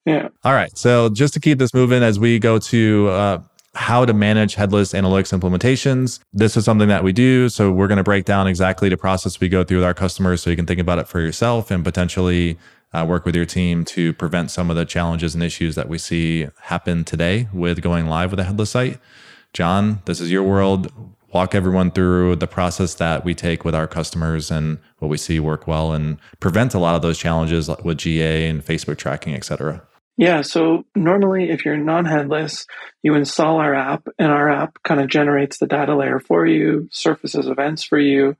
[0.09, 0.29] Yeah.
[0.45, 0.77] All right.
[0.77, 3.43] So just to keep this moving, as we go to uh,
[3.75, 6.19] how to manage headless analytics implementations.
[6.33, 7.49] This is something that we do.
[7.49, 10.43] So we're going to break down exactly the process we go through with our customers
[10.43, 12.59] so you can think about it for yourself and potentially
[12.93, 15.97] uh, work with your team to prevent some of the challenges and issues that we
[15.99, 18.99] see happen today with going live with a headless site.
[19.53, 20.93] Jon, this is your world
[21.33, 25.39] walk everyone through the process that we take with our customers and what we see
[25.39, 29.45] work well and prevent a lot of those challenges with GA and Facebook tracking, et
[29.45, 29.83] cetera?
[30.19, 32.67] Yeah, so normally if you're non headless,
[33.05, 36.89] you install our app, and our app kind of generates the data layer for you,
[36.91, 38.37] surfaces events for you.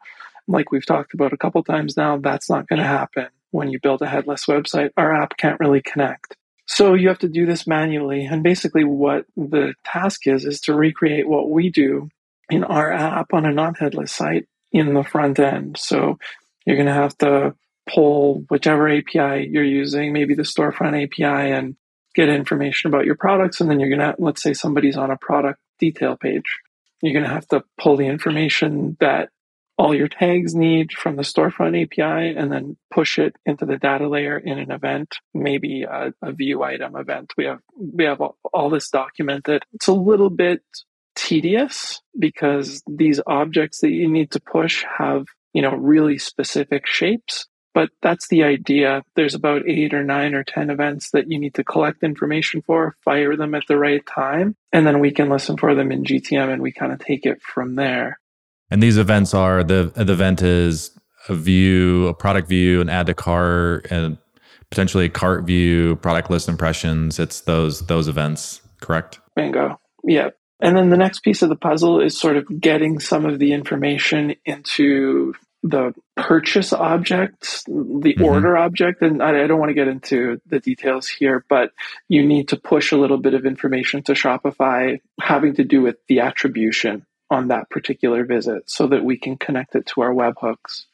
[0.49, 3.79] Like we've talked about a couple times now, that's not going to happen when you
[3.81, 4.91] build a headless website.
[4.97, 6.37] Our app can't really connect.
[6.67, 8.25] So you have to do this manually.
[8.25, 12.09] And basically, what the task is, is to recreate what we do
[12.51, 15.77] in our app on a non headless site in the front end.
[15.79, 16.19] So
[16.67, 17.55] you're going to have to
[17.93, 21.77] pull whichever API you're using, maybe the storefront API, and
[22.15, 23.61] get information about your products.
[23.61, 26.59] And then you're going to, let's say somebody's on a product detail page.
[27.03, 29.31] You're going to have to pull the information that
[29.79, 34.09] all your tags need from the storefront API and then push it into the data
[34.09, 37.33] layer in an event, maybe a, a view item event.
[37.37, 39.63] We have we have all, all this documented.
[39.73, 40.63] It's a little bit
[41.15, 47.47] tedious because these objects that you need to push have, you know, really specific shapes.
[47.75, 49.03] But that's the idea.
[49.15, 52.97] There's about eight or nine or 10 events that you need to collect information for,
[53.05, 56.53] fire them at the right time, and then we can listen for them in GTM
[56.53, 58.19] and we kind of take it from there.
[58.71, 63.07] And these events are the, the event is a view, a product view, an add
[63.07, 64.19] to cart, and
[64.71, 67.19] potentially a cart view, product list impressions.
[67.19, 69.21] It's those those events, correct?
[69.37, 69.81] Bingo.
[70.05, 70.31] Yeah.
[70.61, 73.53] And then the next piece of the puzzle is sort of getting some of the
[73.53, 78.25] information into the purchase object, the mm-hmm.
[78.25, 79.03] order object.
[79.03, 81.73] And I, I don't want to get into the details here, but
[82.09, 85.97] you need to push a little bit of information to Shopify having to do with
[86.09, 90.85] the attribution on that particular visit so that we can connect it to our webhooks.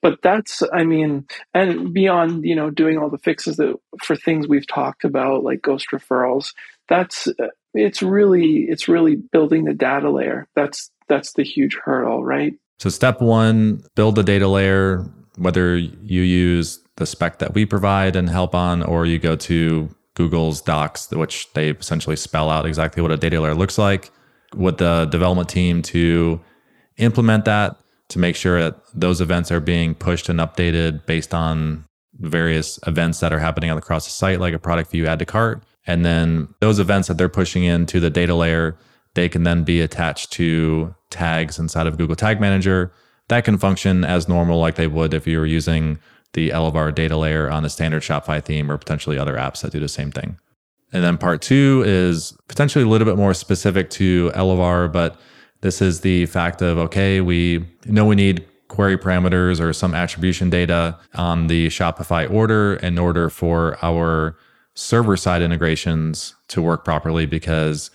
[0.00, 4.48] But that's, I mean, and beyond, you know, doing all the fixes that for things
[4.48, 6.52] we've talked about, like ghost referrals,
[6.88, 7.28] that's
[7.74, 10.48] it's really it's really building the data layer.
[10.54, 12.54] That's that's the huge hurdle, right?
[12.78, 15.04] So step one, build the data layer,
[15.36, 19.88] whether you use the spec that we provide and help on, or you go to
[20.14, 24.10] Google's docs, which they essentially spell out exactly what a data layer looks like,
[24.54, 26.40] with the development team to
[26.98, 27.76] implement that
[28.08, 31.84] to make sure that those events are being pushed and updated based on
[32.18, 35.62] various events that are happening across the site, like a product view add to cart.
[35.86, 38.76] And then those events that they're pushing into the data layer,
[39.14, 42.92] they can then be attached to tags inside of Google Tag Manager.
[43.28, 45.98] That can function as normal, like they would if you were using
[46.32, 49.80] the Elevar data layer on a standard Shopify theme or potentially other apps that do
[49.80, 50.38] the same thing.
[50.92, 55.18] And then part two is potentially a little bit more specific to Elevar, but
[55.60, 60.48] this is the fact of okay, we know we need query parameters or some attribution
[60.50, 64.36] data on the Shopify order in order for our
[64.74, 67.90] server side integrations to work properly because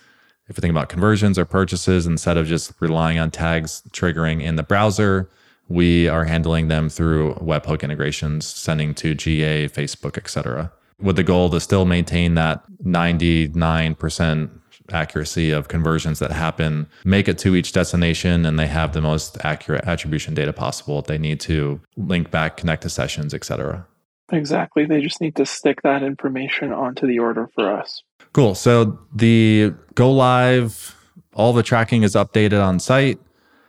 [0.48, 4.56] if you think about conversions or purchases, instead of just relying on tags triggering in
[4.56, 5.28] the browser,
[5.68, 10.72] we are handling them through webhook integrations, sending to GA, Facebook, etc.
[11.00, 14.50] With the goal to still maintain that 99%
[14.90, 19.36] accuracy of conversions that happen, make it to each destination, and they have the most
[19.44, 21.02] accurate attribution data possible.
[21.02, 23.86] They need to link back, connect to sessions, etc.
[24.32, 24.86] Exactly.
[24.86, 28.02] They just need to stick that information onto the order for us.
[28.32, 28.54] Cool.
[28.54, 30.96] So the go live,
[31.34, 33.18] all the tracking is updated on site.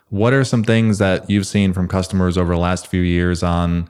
[0.09, 3.89] What are some things that you've seen from customers over the last few years on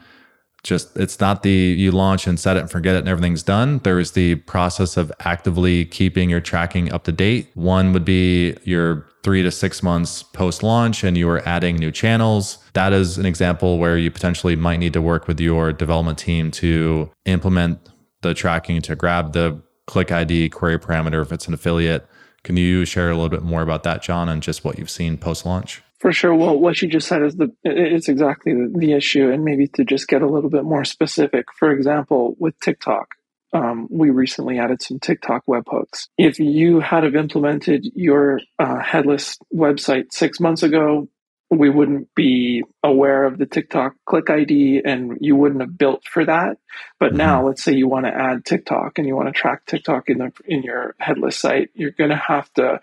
[0.64, 3.80] just it's not the you launch and set it and forget it and everything's done.
[3.80, 7.50] There's the process of actively keeping your tracking up to date.
[7.54, 11.92] One would be your three to six months post launch and you are adding new
[11.92, 12.58] channels.
[12.74, 16.52] That is an example where you potentially might need to work with your development team
[16.52, 17.80] to implement
[18.22, 22.08] the tracking to grab the click ID query parameter if it's an affiliate.
[22.44, 25.18] Can you share a little bit more about that, Jon, and just what you've seen
[25.18, 25.82] post launch?
[26.00, 26.34] For sure.
[26.34, 29.84] Well, what you just said is the it's exactly the, the, issue, and maybe to
[29.84, 31.48] just get a little bit more specific.
[31.58, 33.16] For example, with TikTok,
[33.52, 36.08] um, we recently added some TikTok webhooks.
[36.18, 41.10] If you had have implemented your uh, headless website six months ago,
[41.50, 46.24] we wouldn't be aware of the TikTok click ID, and you wouldn't have built for
[46.26, 46.58] that.
[47.00, 47.18] But mm-hmm.
[47.18, 50.20] now, let's say you want to add TikTok and you want to track TikTok in
[50.20, 52.82] the in your headless site, you're going to have to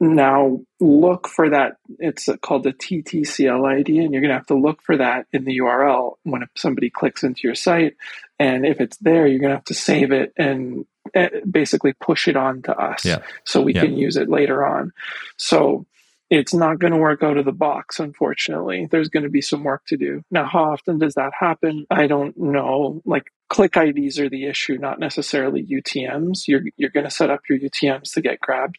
[0.00, 1.76] now look for that.
[1.98, 5.44] It's called the TTCL ID, and you're going to have to look for that in
[5.44, 7.96] the URL when somebody clicks into your site.
[8.38, 12.28] And if it's there, you're going to have to save it and eh, basically push
[12.28, 13.18] it on to us yeah.
[13.44, 13.82] so we yeah.
[13.82, 14.92] can use it later on.
[15.36, 15.86] So
[16.30, 18.86] it's not going to work out of the box, unfortunately.
[18.90, 20.22] There's going to be some work to do.
[20.30, 21.86] Now, how often does that happen?
[21.90, 23.00] I don't know.
[23.06, 26.46] Like click IDs are the issue, not necessarily UTMs.
[26.46, 28.76] You're, you're going to set up your UTMs to get grabbed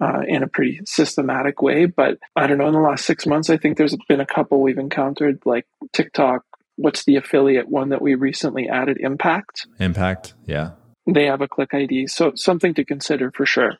[0.00, 1.86] uh, in a pretty systematic way.
[1.86, 4.60] But I don't know, in the last six months, I think there's been a couple
[4.60, 6.42] we've encountered like TikTok.
[6.76, 8.98] What's the affiliate one that we recently added?
[9.00, 9.66] Impact.
[9.78, 10.34] Impact.
[10.46, 10.72] Yeah.
[11.06, 12.08] They have a click ID.
[12.08, 13.78] So something to consider for sure.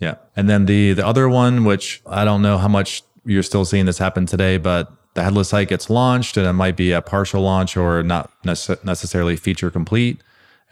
[0.00, 0.16] Yeah.
[0.34, 3.86] And then the the other one, which I don't know how much you're still seeing
[3.86, 7.42] this happen today, but the headless site gets launched and it might be a partial
[7.42, 10.22] launch or not necessarily feature complete.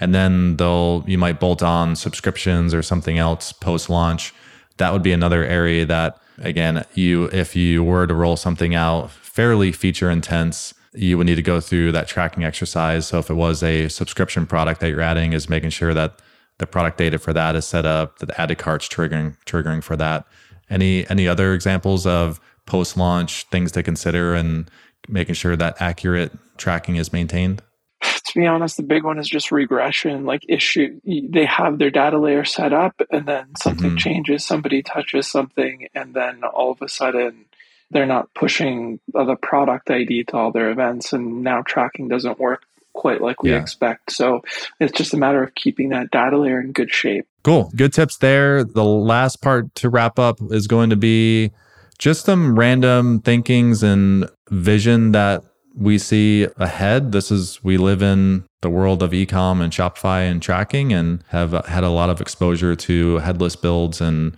[0.00, 4.32] And then they'll you might bolt on subscriptions or something else post launch.
[4.78, 9.10] That would be another area that again, you if you were to roll something out
[9.10, 13.06] fairly feature intense, you would need to go through that tracking exercise.
[13.06, 16.20] So if it was a subscription product that you're adding is making sure that
[16.58, 20.26] the product data for that is set up, the added carts triggering triggering for that.
[20.70, 24.70] Any any other examples of post launch things to consider and
[25.08, 27.62] making sure that accurate tracking is maintained?
[28.02, 30.24] To be honest, the big one is just regression.
[30.24, 33.96] Like issue, they have their data layer set up, and then something mm-hmm.
[33.96, 34.44] changes.
[34.44, 37.46] Somebody touches something, and then all of a sudden,
[37.90, 42.64] they're not pushing the product ID to all their events, and now tracking doesn't work
[42.98, 43.60] quite like we yeah.
[43.60, 44.10] expect.
[44.10, 44.42] So
[44.80, 47.26] it's just a matter of keeping that data layer in good shape.
[47.44, 47.70] Cool.
[47.76, 48.64] Good tips there.
[48.64, 51.52] The last part to wrap up is going to be
[51.98, 55.44] just some random thinkings and vision that
[55.76, 57.12] we see ahead.
[57.12, 61.52] This is, we live in the world of ecom and Shopify and tracking and have
[61.66, 64.36] had a lot of exposure to headless builds and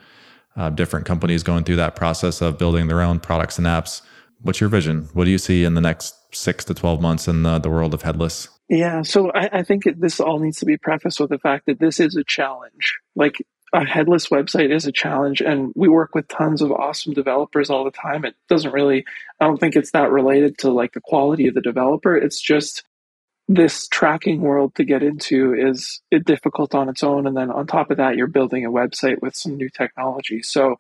[0.57, 4.03] uh, different companies going through that process of building their own products and apps.
[4.43, 5.09] What's your vision?
[5.13, 7.95] What do you see in the next six to 12 months in the, the world
[7.95, 8.49] of headless?
[8.69, 11.81] Yeah, so I, I think this all needs to be prefaced with the fact that
[11.81, 12.99] this is a challenge.
[13.17, 17.71] Like a headless website is a challenge, and we work with tons of awesome developers
[17.71, 18.25] all the time.
[18.25, 19.05] It doesn't really,
[19.41, 22.17] I don't think it's that related to like the quality of the developer.
[22.17, 22.85] It's just
[23.49, 27.27] this tracking world to get into is difficult on its own.
[27.27, 30.43] And then on top of that, you're building a website with some new technology.
[30.43, 30.77] So,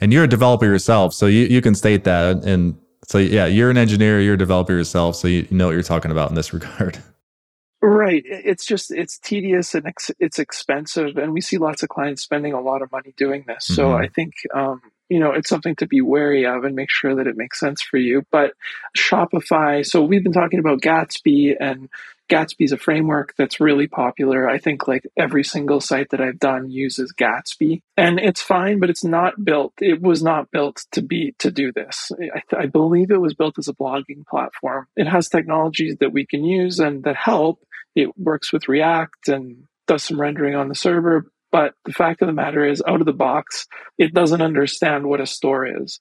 [0.00, 3.70] and you're a developer yourself, so you, you can state that and so yeah, you're
[3.70, 6.52] an engineer, you're a developer yourself, so you know what you're talking about in this
[6.54, 6.98] regard.
[7.84, 8.22] Right.
[8.24, 12.52] It's just it's tedious and ex- it's expensive, and we see lots of clients spending
[12.52, 13.64] a lot of money doing this.
[13.64, 13.74] Mm-hmm.
[13.74, 17.16] So I think um, you know it's something to be wary of and make sure
[17.16, 18.24] that it makes sense for you.
[18.30, 18.52] But
[18.96, 19.84] Shopify.
[19.84, 21.88] So we've been talking about Gatsby and
[22.32, 24.48] Gatsby is a framework that's really popular.
[24.48, 28.88] I think like every single site that I've done uses Gatsby, and it's fine, but
[28.88, 29.74] it's not built.
[29.80, 32.10] It was not built to be to do this.
[32.34, 34.86] I, I believe it was built as a blogging platform.
[34.96, 37.62] It has technologies that we can use and that help.
[37.94, 41.26] It works with React and does some rendering on the server.
[41.52, 43.66] But the fact of the matter is, out of the box,
[43.98, 46.00] it doesn't understand what a store is.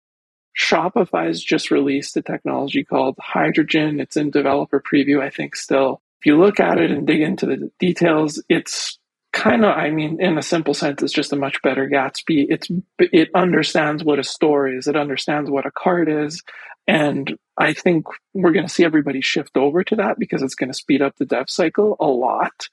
[0.57, 3.99] Shopify has just released a technology called Hydrogen.
[3.99, 7.47] It's in developer preview, I think, still if you look at it and dig into
[7.47, 8.99] the details, it's
[9.33, 12.45] kind of, I mean, in a simple sense, it's just a much better Gatsby.
[12.47, 12.67] It's
[12.99, 16.43] it understands what a store is, it understands what a cart is,
[16.87, 20.71] and I think we're going to see everybody shift over to that because it's going
[20.71, 22.67] to speed up the dev cycle a lot.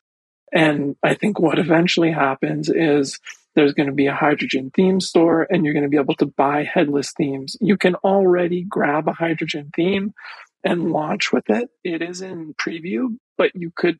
[0.52, 3.18] And I think what eventually happens is
[3.54, 6.26] there's going to be a hydrogen theme store and you're going to be able to
[6.26, 7.56] buy headless themes.
[7.60, 10.14] You can already grab a hydrogen theme
[10.64, 11.68] and launch with it.
[11.84, 13.98] It is in preview, but you could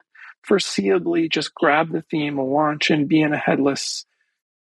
[0.49, 4.07] foreseeably just grab the theme, launch, and be in a headless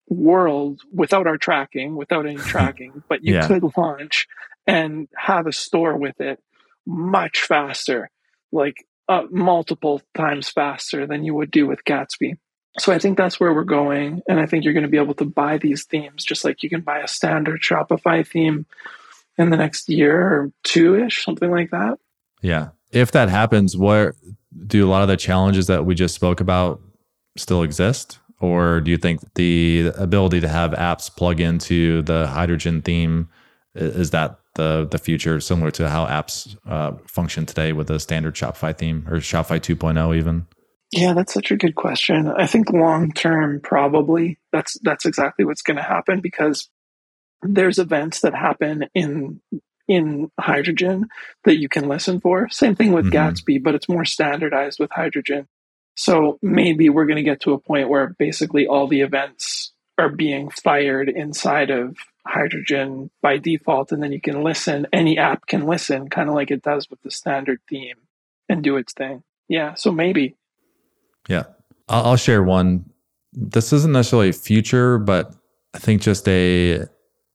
[0.07, 3.03] world without our tracking, without any tracking.
[3.09, 3.47] But you yeah.
[3.47, 4.27] could launch
[4.65, 6.39] and have a store with it
[6.85, 8.09] much faster,
[8.51, 12.37] like uh, multiple times faster than you would do with Gatsby.
[12.79, 14.21] So I think that's where we're going.
[14.27, 16.69] And I think you're going to be able to buy these themes just like you
[16.69, 18.65] can buy a standard Shopify theme
[19.37, 21.99] in the next year or two ish, something like that.
[22.41, 22.69] Yeah.
[22.91, 24.15] If that happens, what
[24.65, 26.81] do a lot of the challenges that we just spoke about
[27.37, 28.19] still exist?
[28.39, 33.29] Or do you think the ability to have apps plug into the hydrogen theme
[33.75, 38.35] is that the the future, similar to how apps uh, function today with a standard
[38.35, 40.47] Shopify theme or Shopify 2.0 even?
[40.91, 42.27] Yeah, that's such a good question.
[42.27, 46.69] I think long term, probably that's that's exactly what's going to happen because
[47.41, 49.41] there's events that happen in
[49.87, 51.07] in hydrogen
[51.45, 52.47] that you can listen for.
[52.49, 53.15] Same thing with mm-hmm.
[53.15, 55.47] Gatsby, but it's more standardized with hydrogen.
[55.95, 60.09] So maybe we're going to get to a point where basically all the events are
[60.09, 64.87] being fired inside of hydrogen by default, and then you can listen.
[64.93, 67.97] Any app can listen, kind of like it does with the standard theme,
[68.49, 69.23] and do its thing.
[69.47, 70.35] Yeah, so maybe.
[71.27, 71.43] Yeah,
[71.89, 72.89] I'll share one.
[73.33, 75.35] This isn't necessarily future, but
[75.73, 76.85] I think just a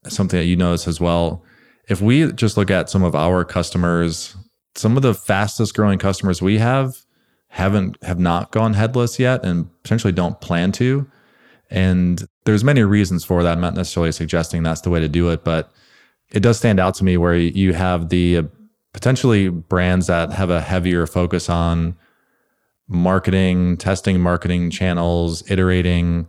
[0.06, 1.44] something that you notice as well.
[1.88, 4.36] If we just look at some of our customers,
[4.74, 6.94] some of the fastest growing customers we have
[7.48, 11.10] haven't have not gone headless yet and potentially don't plan to.
[11.70, 13.52] And there's many reasons for that.
[13.52, 15.70] I'm not necessarily suggesting that's the way to do it, but
[16.30, 18.42] it does stand out to me where you have the uh,
[18.92, 21.96] potentially brands that have a heavier focus on
[22.88, 26.26] marketing, testing marketing channels, iterating,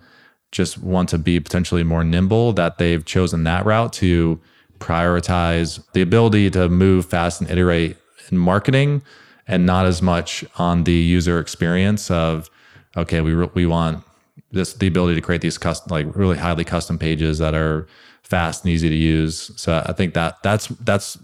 [0.52, 4.40] just want to be potentially more nimble, that they've chosen that route to
[4.80, 7.98] prioritize the ability to move fast and iterate
[8.32, 9.02] in marketing
[9.48, 12.50] and not as much on the user experience of,
[12.96, 14.04] okay, we, we want
[14.52, 17.88] this, the ability to create these custom, like really highly custom pages that are
[18.24, 19.52] fast and easy to use.
[19.56, 21.18] So I think that that's, that's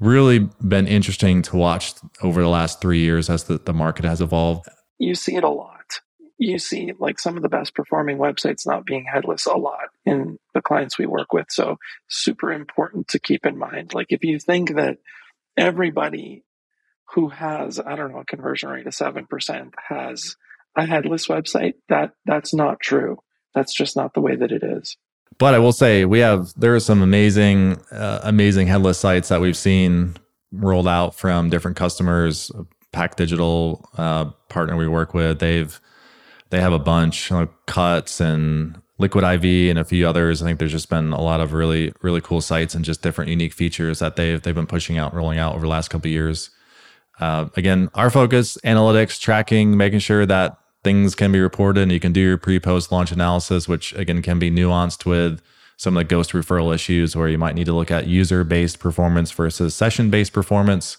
[0.00, 4.20] really been interesting to watch over the last three years as the, the market has
[4.20, 4.68] evolved.
[4.98, 6.00] You see it a lot.
[6.38, 10.38] You see like some of the best performing websites not being headless a lot in
[10.54, 11.46] the clients we work with.
[11.50, 11.76] So
[12.08, 13.94] super important to keep in mind.
[13.94, 14.98] Like if you think that
[15.56, 16.44] everybody
[17.14, 20.36] who has, I don't know, a conversion rate of 7% has
[20.76, 23.18] a headless website, that that's not true.
[23.54, 24.96] That's just not the way that it is.
[25.38, 29.40] But I will say we have there are some amazing uh, amazing headless sites that
[29.40, 30.16] we've seen
[30.52, 32.50] rolled out from different customers.
[32.92, 35.80] Pack Digital uh, partner we work with, they've
[36.50, 40.42] they have a bunch like cuts and Liquid IV and a few others.
[40.42, 43.30] I think there's just been a lot of really really cool sites and just different
[43.30, 46.50] unique features that they've they've been pushing out, rolling out over the last couple years.
[47.18, 52.00] Uh, again, our focus analytics, tracking, making sure that things can be reported and you
[52.00, 55.40] can do your pre-post launch analysis which again can be nuanced with
[55.76, 59.32] some of the ghost referral issues where you might need to look at user-based performance
[59.32, 60.96] versus session-based performance.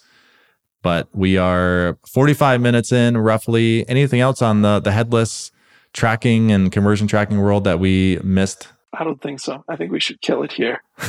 [0.82, 3.88] But we are 45 minutes in roughly.
[3.88, 5.54] Anything else on the the headless
[5.94, 8.68] tracking and conversion tracking world that we missed?
[8.92, 9.64] I don't think so.
[9.70, 10.84] I think we should kill it here.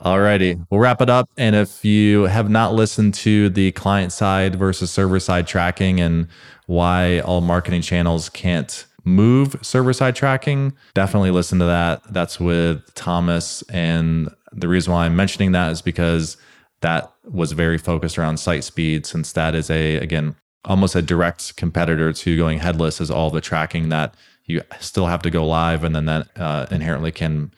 [0.00, 1.30] Alrighty, we'll wrap it up.
[1.36, 6.28] And if you have not listened to the client side versus server side tracking and
[6.66, 12.02] why all marketing channels can't move server side tracking, definitely listen to that.
[12.12, 13.62] That's with Thomas.
[13.70, 16.36] And the reason why I'm mentioning that is because
[16.80, 21.56] that was very focused around site speed, since that is a, again, almost a direct
[21.56, 24.14] competitor to going headless, is all the tracking that
[24.46, 25.84] you still have to go live.
[25.84, 27.52] And then that uh, inherently can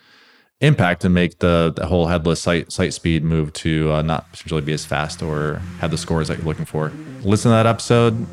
[0.61, 4.63] impact and make the, the whole headless site site speed move to uh, not potentially
[4.63, 6.91] be as fast or have the scores that you're looking for.
[7.23, 8.27] Listen to that episode.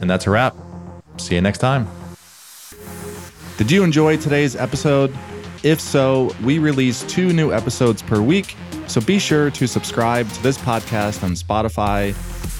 [0.00, 0.56] And that's a wrap.
[1.18, 1.88] See you next time.
[3.58, 5.14] Did you enjoy today's episode?
[5.62, 8.56] If so, we release two new episodes per week.
[8.86, 12.14] So be sure to subscribe to this podcast on Spotify,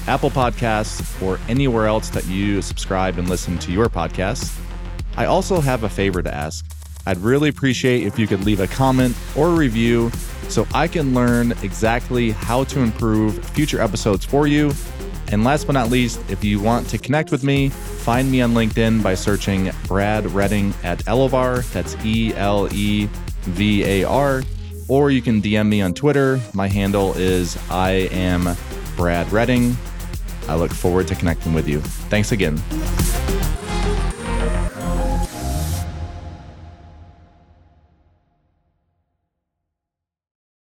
[0.07, 4.57] Apple Podcasts, or anywhere else that you subscribe and listen to your podcasts.
[5.17, 6.65] I also have a favor to ask.
[7.07, 10.11] I'd really appreciate if you could leave a comment or a review
[10.47, 14.71] so I can learn exactly how to improve future episodes for you
[15.31, 18.53] and last but not least, if you want to connect with me, find me on
[18.53, 21.69] LinkedIn by searching Brad Redding at Elevar.
[21.71, 23.07] That's E L E
[23.43, 24.43] V A R.
[24.89, 26.39] Or you can DM me on Twitter.
[26.53, 28.57] My handle is I am
[28.97, 29.77] Brad Redding.
[30.49, 31.79] I look forward to connecting with you.
[31.79, 32.61] Thanks again.